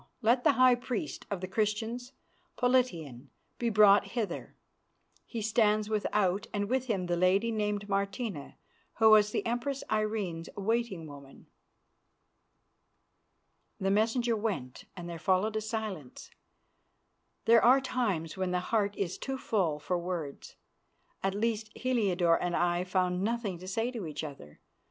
Let 0.23 0.43
the 0.43 0.53
high 0.53 0.73
priest 0.73 1.27
of 1.29 1.41
the 1.41 1.47
Christians, 1.47 2.13
Politian, 2.57 3.27
be 3.59 3.69
brought 3.69 4.13
hither. 4.17 4.55
He 5.27 5.43
stands 5.43 5.91
without, 5.91 6.47
and 6.51 6.67
with 6.67 6.87
him 6.87 7.05
the 7.05 7.15
lady 7.15 7.51
named 7.51 7.87
Martina, 7.87 8.55
who 8.95 9.11
was 9.11 9.29
the 9.29 9.45
Empress 9.45 9.83
Irene's 9.91 10.49
waiting 10.57 11.05
woman." 11.05 11.45
The 13.79 13.91
messengers 13.91 14.39
went 14.39 14.85
and 14.97 15.07
there 15.07 15.19
followed 15.19 15.55
a 15.55 15.61
silence. 15.61 16.31
There 17.45 17.63
are 17.63 17.79
times 17.79 18.35
when 18.35 18.49
the 18.49 18.59
heart 18.59 18.95
is 18.97 19.19
too 19.19 19.37
full 19.37 19.77
for 19.77 19.99
words; 19.99 20.55
at 21.21 21.35
least, 21.35 21.69
Heliodore 21.77 22.41
and 22.41 22.55
I 22.55 22.85
found 22.85 23.21
nothing 23.21 23.59
to 23.59 23.67
say 23.67 23.91
to 23.91 24.07
each 24.07 24.23
other. 24.23 24.61